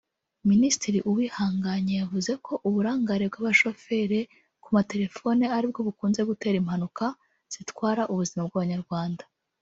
[0.49, 4.19] Minisitiri Uwihanganye yavuze ko uburangare bw’abashofere
[4.63, 7.05] ku matelefone ari bwo bukunze gutera impanuka
[7.53, 9.23] zitwara ubuzima bw’abanyarwanda